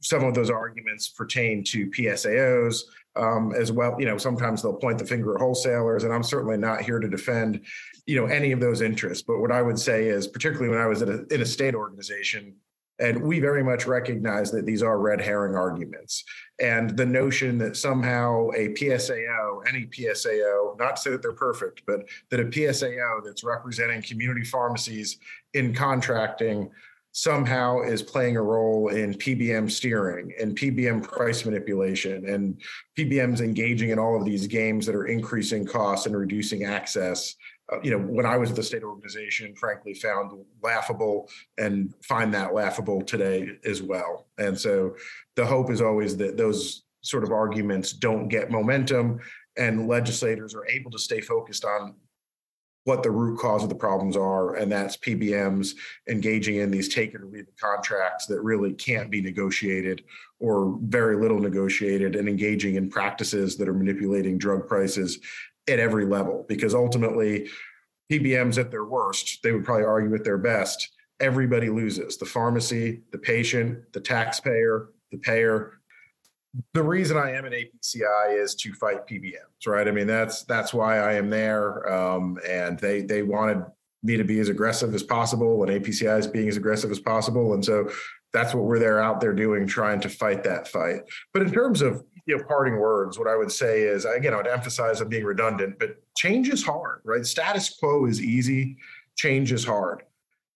[0.02, 2.82] some of those arguments pertain to PSAOs
[3.16, 3.96] um, as well.
[4.00, 7.08] You know, sometimes they'll point the finger at wholesalers, and I'm certainly not here to
[7.08, 7.62] defend,
[8.06, 9.24] you know, any of those interests.
[9.26, 12.56] But what I would say is, particularly when I was a, in a state organization,
[13.00, 16.24] and we very much recognize that these are red herring arguments.
[16.60, 21.84] And the notion that somehow a PSAO, any PSAO, not to say that they're perfect,
[21.86, 25.20] but that a PSAO that's representing community pharmacies
[25.54, 26.70] in contracting
[27.12, 32.62] somehow is playing a role in PBM steering and PBM price manipulation and
[32.96, 37.36] PBMs engaging in all of these games that are increasing costs and reducing access
[37.72, 40.32] uh, you know, when I was at the state organization, frankly, found
[40.64, 44.28] laughable and find that laughable today as well.
[44.38, 44.96] And so
[45.36, 49.20] the hope is always that those sort of arguments don't get momentum
[49.58, 51.96] and legislators are able to stay focused on
[52.88, 55.76] what the root cause of the problems are, and that's PBMs
[56.08, 60.06] engaging in these take it or leave it contracts that really can't be negotiated
[60.40, 65.20] or very little negotiated, and engaging in practices that are manipulating drug prices
[65.68, 67.50] at every level because ultimately
[68.12, 70.90] PBMs at their worst, they would probably argue at their best.
[71.20, 75.80] Everybody loses the pharmacy, the patient, the taxpayer, the payer.
[76.74, 79.88] The reason I am at APCI is to fight PBMs, right?
[79.88, 81.92] I mean, that's that's why I am there.
[81.92, 83.64] Um, and they they wanted
[84.04, 87.54] me to be as aggressive as possible, and APCI is being as aggressive as possible.
[87.54, 87.90] And so
[88.32, 91.02] that's what we're there out there doing, trying to fight that fight.
[91.34, 94.38] But in terms of you know parting words, what I would say is again, I
[94.38, 97.26] would emphasize I'm being redundant, but change is hard, right?
[97.26, 98.78] Status quo is easy,
[99.16, 100.04] change is hard.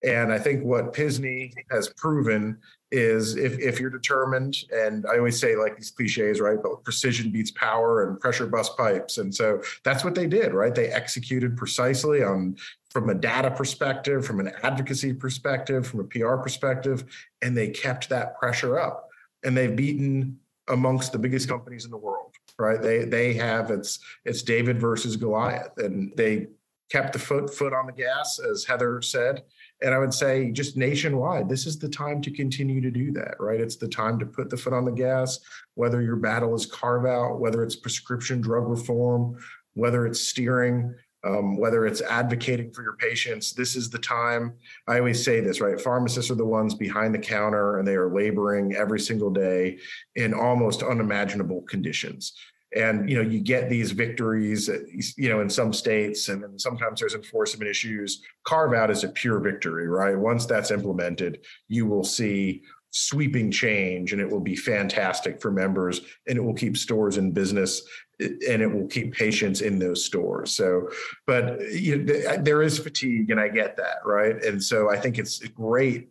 [0.04, 2.58] And I think what Pisney has proven
[2.92, 6.58] is if, if you're determined, and I always say like these cliches, right?
[6.62, 9.20] But precision beats power and pressure bust pipes.
[9.20, 10.74] And so that's what they did, right?
[10.74, 12.58] They executed precisely on
[12.90, 17.06] from a data perspective, from an advocacy perspective, from a PR perspective,
[17.42, 19.08] and they kept that pressure up.
[19.44, 20.38] And they've beaten
[20.72, 22.82] amongst the biggest companies in the world, right?
[22.82, 26.48] They they have it's it's David versus Goliath, and they
[26.92, 29.44] kept the foot foot on the gas, as Heather said.
[29.82, 33.36] And I would say just nationwide, this is the time to continue to do that,
[33.40, 33.60] right?
[33.60, 35.40] It's the time to put the foot on the gas,
[35.76, 39.38] whether your battle is carve out, whether it's prescription drug reform,
[39.74, 44.54] whether it's steering um, whether it's advocating for your patients, this is the time.
[44.88, 45.80] I always say this, right?
[45.80, 49.78] Pharmacists are the ones behind the counter and they are laboring every single day
[50.16, 52.34] in almost unimaginable conditions.
[52.76, 54.70] And you know, you get these victories,
[55.18, 58.24] you know, in some states, and then sometimes there's enforcement issues.
[58.46, 60.18] Carve out is a pure victory, right?
[60.18, 66.02] Once that's implemented, you will see sweeping change and it will be fantastic for members
[66.28, 67.82] and it will keep stores in business
[68.20, 70.52] and it will keep patients in those stores.
[70.52, 70.90] So
[71.26, 74.44] but you know, there is fatigue and i get that right?
[74.44, 76.10] And so i think it's great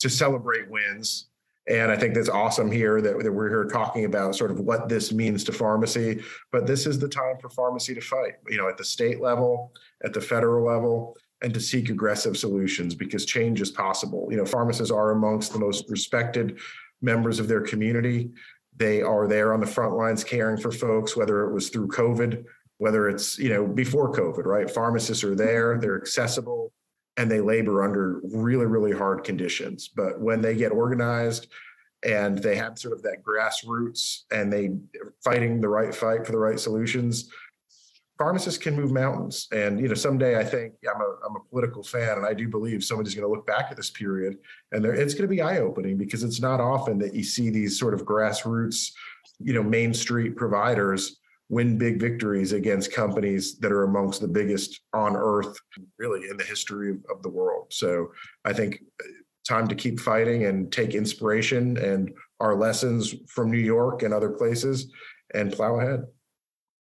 [0.00, 1.28] to celebrate wins
[1.68, 4.88] and i think that's awesome here that, that we're here talking about sort of what
[4.88, 8.68] this means to pharmacy but this is the time for pharmacy to fight you know
[8.68, 9.72] at the state level
[10.04, 14.28] at the federal level and to seek aggressive solutions because change is possible.
[14.30, 16.58] You know, pharmacists are amongst the most respected
[17.00, 18.30] members of their community.
[18.76, 22.44] They are there on the front lines caring for folks, whether it was through COVID,
[22.78, 24.70] whether it's, you know, before COVID, right?
[24.70, 26.72] Pharmacists are there, they're accessible,
[27.16, 29.88] and they labor under really, really hard conditions.
[29.88, 31.48] But when they get organized
[32.04, 34.70] and they have sort of that grassroots and they
[35.24, 37.30] fighting the right fight for the right solutions,
[38.18, 39.48] pharmacists can move mountains.
[39.52, 42.48] And you know, someday I think I'm a I'm a political fan, and I do
[42.48, 44.36] believe somebody's going to look back at this period,
[44.72, 47.78] and it's going to be eye opening because it's not often that you see these
[47.78, 48.92] sort of grassroots,
[49.38, 54.80] you know, main street providers win big victories against companies that are amongst the biggest
[54.92, 55.58] on earth,
[55.98, 57.66] really in the history of, of the world.
[57.70, 58.12] So
[58.44, 59.06] I think uh,
[59.48, 64.28] time to keep fighting and take inspiration and our lessons from New York and other
[64.28, 64.92] places
[65.32, 66.04] and plow ahead.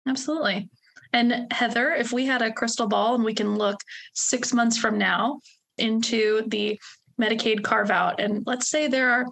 [0.09, 0.71] Absolutely.
[1.17, 3.81] And Heather, if we had a crystal ball and we can look
[4.13, 5.41] six months from now
[5.79, 6.79] into the
[7.19, 9.27] Medicaid carve out, and let's say there are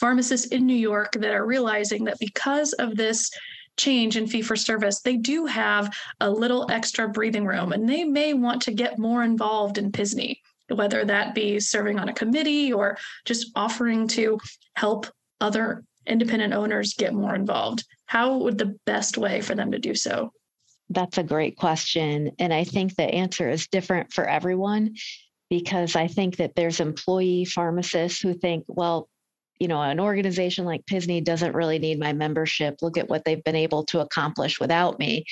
[0.00, 3.30] pharmacists in New York that are realizing that because of this
[3.76, 8.02] change in fee for service, they do have a little extra breathing room and they
[8.02, 12.72] may want to get more involved in PSSNY, whether that be serving on a committee
[12.72, 14.40] or just offering to
[14.74, 15.06] help
[15.40, 17.84] other independent owners get more involved.
[18.06, 20.32] How would the best way for them to do so
[20.94, 22.32] that's a great question.
[22.38, 24.96] And I think the answer is different for everyone
[25.50, 29.08] because I think that there's employee pharmacists who think, well,
[29.58, 32.76] you know, an organization like PSSNY doesn't really need my membership.
[32.82, 35.24] Look at what they've been able to accomplish without me.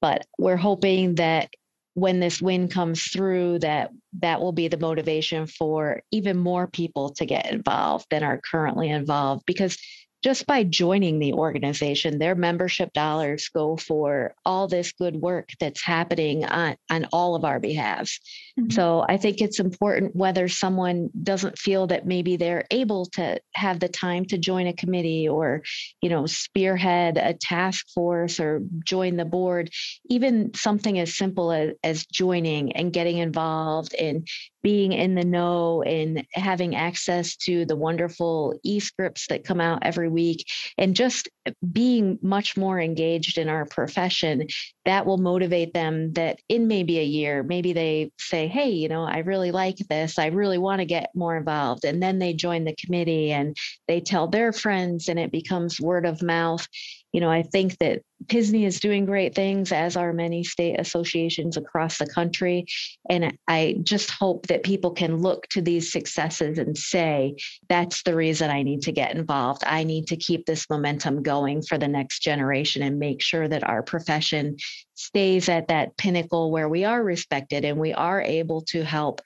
[0.00, 1.50] But we're hoping that
[1.94, 7.10] when this win comes through that that will be the motivation for even more people
[7.10, 9.78] to get involved than are currently involved because
[10.24, 15.84] just by joining the organization, their membership dollars go for all this good work that's
[15.84, 18.20] happening on, on all of our behalves.
[18.58, 18.70] Mm-hmm.
[18.70, 23.80] So I think it's important whether someone doesn't feel that maybe they're able to have
[23.80, 25.62] the time to join a committee or,
[26.00, 29.68] you know, spearhead a task force or join the board,
[30.08, 34.24] even something as simple as, as joining and getting involved in
[34.64, 40.08] being in the know and having access to the wonderful e-scripts that come out every
[40.08, 40.44] week
[40.78, 41.28] and just
[41.72, 44.48] being much more engaged in our profession
[44.84, 49.04] that will motivate them that in maybe a year maybe they say hey you know
[49.04, 50.18] i really like this.
[50.18, 51.84] I really want to get more involved.
[51.84, 53.56] And then they join the committee and
[53.88, 56.66] they tell their friends and it becomes word of mouth
[57.14, 61.56] you know, I think that PSSNY is doing great things, as are many state associations
[61.56, 62.66] across the country.
[63.08, 67.36] And I just hope that people can look to these successes and say,
[67.68, 69.62] that's the reason I need to get involved.
[69.64, 73.62] I need to keep this momentum going for the next generation and make sure that
[73.62, 74.56] our profession
[74.94, 79.20] stays at that pinnacle where we are respected and we are able to help.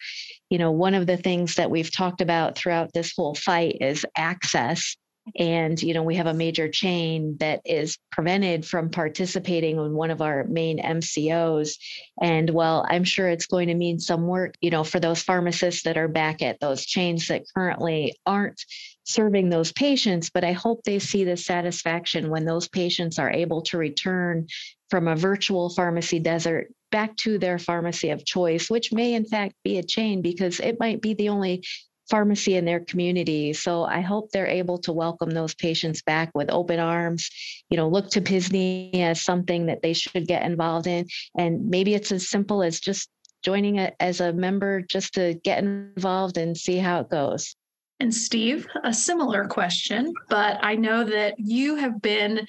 [0.51, 4.05] You know, one of the things that we've talked about throughout this whole fight is
[4.15, 4.95] access
[5.37, 10.11] and you know we have a major chain that is prevented from participating in one
[10.11, 11.77] of our main mcos
[12.21, 15.83] and well i'm sure it's going to mean some work you know for those pharmacists
[15.83, 18.65] that are back at those chains that currently aren't
[19.05, 23.63] serving those patients but i hope they see the satisfaction when those patients are able
[23.63, 24.47] to return
[24.91, 29.55] from a virtual pharmacy desert back to their pharmacy of choice, which may in fact
[29.63, 31.63] be a chain because it might be the only
[32.09, 33.53] pharmacy in their community.
[33.53, 37.29] So I hope they're able to welcome those patients back with open arms,
[37.71, 41.07] you know, look to PSSNY as something that they should get involved in.
[41.37, 43.09] And maybe it's as simple as just
[43.43, 47.55] joining it as a member just to get involved and see how it goes.
[48.01, 52.47] And Steve, a similar question, but I know that you have been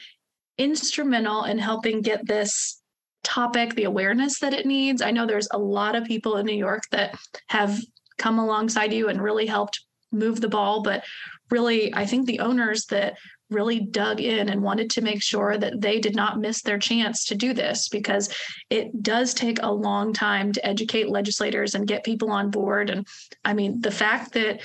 [0.57, 2.81] instrumental in helping get this
[3.23, 5.01] topic the awareness that it needs.
[5.01, 7.79] I know there's a lot of people in New York that have
[8.19, 10.81] come alongside you and really helped move the ball.
[10.83, 11.03] But
[11.49, 13.17] really, I think the owners that
[13.49, 17.25] really dug in and wanted to make sure that they did not miss their chance
[17.25, 18.31] to do this because
[18.69, 22.91] it does take a long time to educate legislators and get people on board.
[22.91, 23.07] And
[23.43, 24.61] I mean, the fact that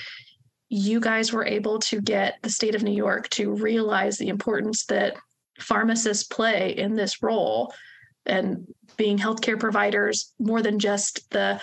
[0.69, 4.85] you guys were able to get the state of New York to realize the importance
[4.85, 5.15] that
[5.59, 7.73] pharmacists play in this role
[8.25, 11.61] and being healthcare providers more than just the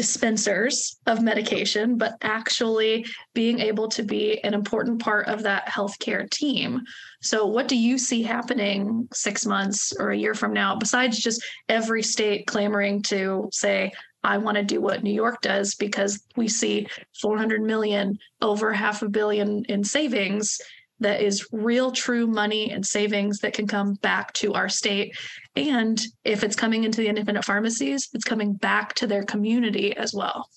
[0.00, 6.28] dispensers of medication, but actually being able to be an important part of that healthcare
[6.30, 6.80] team.
[7.20, 11.44] So, what do you see happening six months or a year from now, besides just
[11.68, 13.92] every state clamoring to say,
[14.24, 16.86] I want to do what New York does because we see
[17.20, 20.58] 400 million, over half a billion in savings
[21.00, 25.16] that is real, true money and savings that can come back to our state.
[25.56, 30.14] And if it's coming into the independent pharmacies, it's coming back to their community as
[30.14, 30.48] well.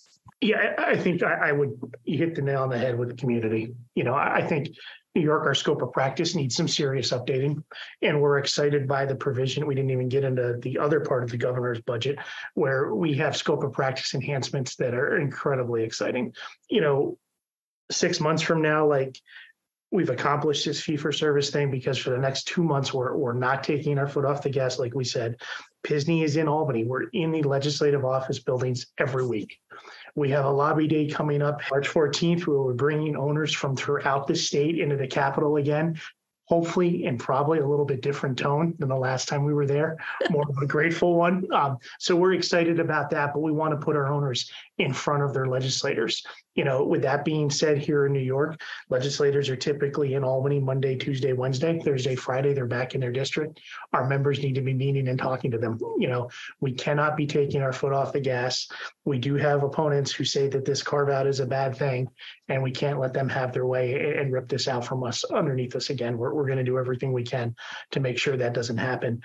[0.42, 3.74] Yeah, I think I, would hit the nail on the head with the community.
[3.96, 4.68] You know, I think
[5.16, 7.64] New York, our scope of practice needs some serious updating.
[8.02, 9.66] And we're excited by the provision.
[9.66, 12.18] We didn't even get into the other part of the governor's budget
[12.56, 16.34] where we have scope of practice enhancements that are incredibly exciting.
[16.70, 17.18] You know,
[17.92, 19.20] six months from now, like
[19.94, 23.32] we've accomplished this fee for service thing because for the next two months we're, we're
[23.32, 25.40] not taking our foot off the gas like we said
[25.86, 29.60] PSSNY is in albany we're in the legislative office buildings every week
[30.16, 34.28] we have a lobby day coming up march 14th where we're bringing owners from throughout
[34.28, 35.96] the state into the capitol again
[36.46, 39.98] hopefully in probably a little bit different tone than the last time we were there,
[40.30, 41.48] more of a grateful one.
[41.54, 45.24] Um, so we're excited about that, but we want to put our owners in front
[45.24, 46.24] of their legislators.
[46.56, 50.60] You know, with that being said, here in New York, legislators are typically in Albany
[50.60, 52.54] Monday, Tuesday, Wednesday, Thursday, Friday.
[52.54, 53.60] They're back in their district.
[53.92, 55.80] Our members need to be meeting and talking to them.
[55.98, 56.30] You know,
[56.62, 58.68] we cannot be taking our foot off the gas.
[59.06, 62.08] We do have opponents who say that this carve out is a bad thing,
[62.50, 65.76] and we can't let them have their way and rip this out from us underneath
[65.76, 66.18] us again.
[66.18, 67.56] We're, we're going to do everything we can
[67.92, 69.22] to make sure that doesn't happen.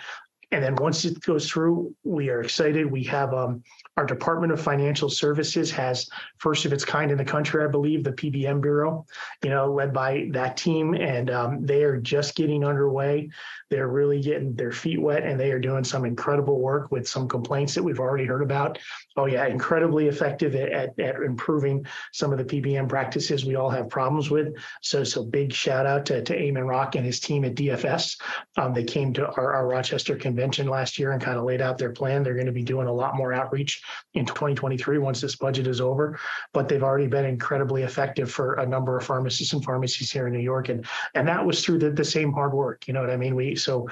[0.50, 2.90] And then once it goes through, we are excited.
[2.90, 3.62] We have um,
[3.98, 8.02] our Department of Financial Services has first of its kind in the country, I believe,
[8.02, 9.04] the PBM Bureau,
[9.44, 10.94] you know, led by that team.
[10.94, 13.28] And um, they are just getting underway.
[13.68, 17.28] They're really getting their feet wet and they are doing some incredible work with some
[17.28, 18.78] complaints that we've already heard about.
[19.16, 23.68] Oh, yeah, incredibly effective at, at, at improving some of the PBM practices we all
[23.68, 24.54] have problems with.
[24.80, 28.18] So, so big shout out to, to Eamon Rock and his team at DFS.
[28.56, 30.37] Um, they came to our, our Rochester convention
[30.68, 32.22] last year and kind of laid out their plan.
[32.22, 33.82] They're going to be doing a lot more outreach
[34.14, 36.18] in 2023 once this budget is over.
[36.52, 40.32] But they've already been incredibly effective for a number of pharmacists and pharmacies here in
[40.32, 42.86] New York, and and that was through the, the same hard work.
[42.86, 43.34] You know what I mean?
[43.34, 43.88] We so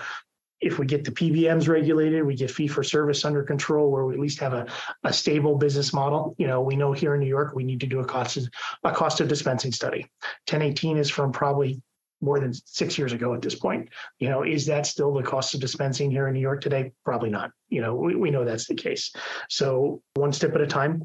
[0.60, 4.14] if we get the PBMs regulated, we get fee for service under control, where we
[4.14, 4.66] at least have a,
[5.04, 6.34] a stable business model.
[6.38, 8.48] You know, we know here in New York, we need to do a cost of,
[8.82, 10.06] a cost of dispensing study.
[10.48, 11.82] 1018 is from probably
[12.20, 13.88] more than six years ago at this point.
[14.18, 16.92] You know, is that still the cost of dispensing here in New York today?
[17.04, 17.50] Probably not.
[17.68, 19.12] You know, we, we know that's the case.
[19.48, 21.02] So one step at a time.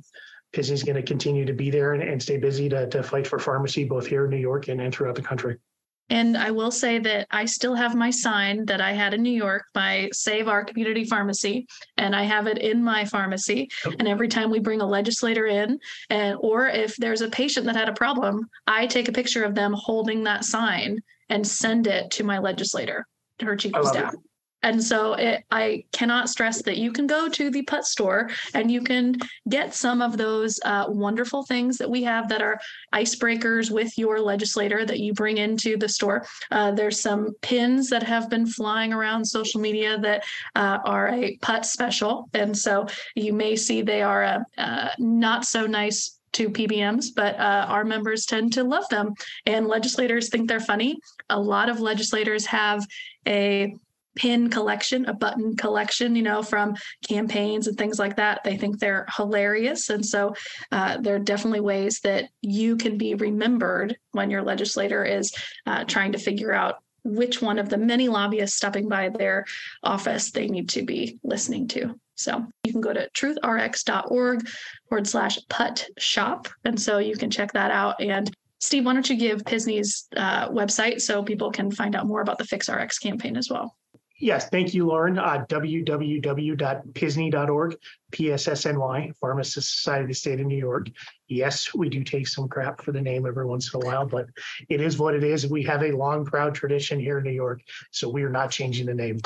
[0.54, 3.40] PSSNY's going to continue to be there and, and stay busy to, to fight for
[3.40, 5.58] pharmacy both here in New York and, and throughout the country.
[6.12, 9.32] And I will say that I still have my sign that I had in New
[9.32, 11.66] York, my Save Our Community Pharmacy,
[11.98, 13.70] and I have it in my pharmacy.
[13.98, 17.78] And every time we bring a legislator in, and or if there's a patient that
[17.78, 22.12] had a problem, I take a picture of them holding that sign and send it
[22.12, 23.08] to my legislator
[23.46, 24.20] her cheek I was love it.
[24.64, 28.70] And so it, I cannot stress that you can go to the PUT store and
[28.72, 29.16] you can
[29.50, 32.60] get some of those uh, wonderful things that we have that are
[32.94, 36.26] icebreakers with your legislator that you bring into the store.
[36.52, 40.24] Uh, there's some pins that have been flying around social media that
[40.56, 42.30] uh, are a PUT special.
[42.34, 42.86] And so
[43.16, 47.84] you may see they are a, uh, not so nice to PBMs, but uh, our
[47.84, 49.14] members tend to love them.
[49.46, 50.98] And legislators think they're funny.
[51.30, 52.86] A lot of legislators have
[53.28, 53.76] a
[54.16, 56.76] pin collection, a button collection, you know, from
[57.08, 58.44] campaigns and things like that.
[58.44, 59.90] They think they're hilarious.
[59.90, 60.36] And so
[60.72, 65.34] uh, there are definitely ways that you can be remembered when your legislator is
[65.66, 69.46] uh, trying to figure out which one of the many lobbyists stopping by their
[69.84, 72.00] office they need to be listening to.
[72.16, 74.48] So you can go to truthrx.org
[74.88, 76.48] forward slash put shop.
[76.64, 78.00] And so you can check that out.
[78.00, 82.22] And Steve, why don't you give PSSNY's uh, website so people can find out more
[82.22, 83.76] about the FixRx campaign as well?
[84.22, 85.18] Yes, thank you, Lauren.
[85.18, 87.78] Uh, www.pisny.org,
[88.12, 90.88] PSSNY, Pharmacist Society of the State of New York.
[91.28, 94.26] Yes, we do take some crap for the name every once in a while, but
[94.68, 95.48] it is what it is.
[95.48, 98.86] We have a long, proud tradition here in New York, so we are not changing
[98.86, 99.20] the name.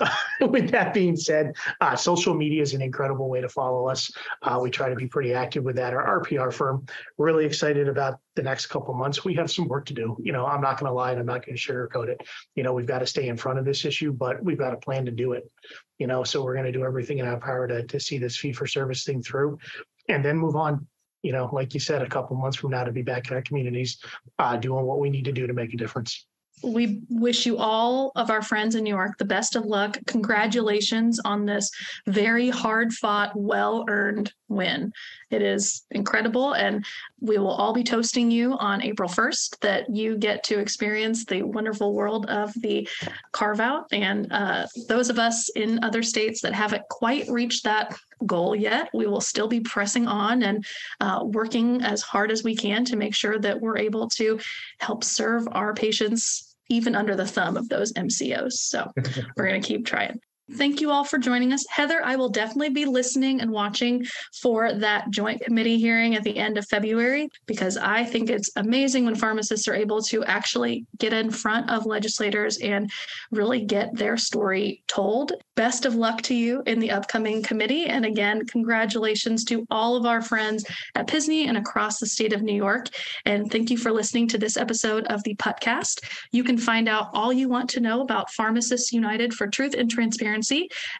[0.40, 4.10] With that being said, uh, social media is an incredible way to follow us.
[4.42, 5.92] Uh, we try to be pretty active with that.
[5.92, 6.84] Our, our PR firm,
[7.16, 9.24] really excited about the next couple months.
[9.24, 10.16] We have some work to do.
[10.20, 12.20] You know, I'm not going to lie and I'm not going to sugarcoat it.
[12.54, 14.78] You know, we've got to stay in front of this issue, but we've got a
[14.78, 15.50] plan to do it.
[16.02, 18.36] You know, so we're going to do everything in our power to, to see this
[18.36, 19.56] fee for service thing through
[20.08, 20.84] and then move on.
[21.22, 23.42] You know, like you said, a couple months from now to be back in our
[23.42, 23.98] communities,
[24.40, 26.26] uh, doing what we need to do to make a difference.
[26.62, 29.98] We wish you all of our friends in New York the best of luck.
[30.06, 31.70] Congratulations on this
[32.06, 34.92] very hard fought, well earned win.
[35.30, 36.52] It is incredible.
[36.54, 36.84] And
[37.20, 41.42] we will all be toasting you on April 1st that you get to experience the
[41.42, 42.88] wonderful world of the
[43.32, 43.86] carve out.
[43.92, 47.96] And uh, those of us in other states that haven't quite reached that
[48.26, 50.64] goal yet, we will still be pressing on and
[51.00, 54.38] uh, working as hard as we can to make sure that we're able to
[54.78, 58.52] help serve our patients even under the thumb of those MCOs.
[58.52, 58.90] So
[59.36, 60.20] we're going to keep trying.
[60.56, 61.64] Thank you all for joining us.
[61.70, 64.04] Heather, I will definitely be listening and watching
[64.40, 69.06] for that joint committee hearing at the end of February because I think it's amazing
[69.06, 72.90] when pharmacists are able to actually get in front of legislators and
[73.30, 75.32] really get their story told.
[75.54, 77.86] Best of luck to you in the upcoming committee.
[77.86, 82.42] And again, congratulations to all of our friends at PSSNY and across the state of
[82.42, 82.88] New York.
[83.24, 86.04] And thank you for listening to this episode of the podcast.
[86.30, 89.90] You can find out all you want to know about Pharmacists United for Truth and
[89.90, 90.41] Transparency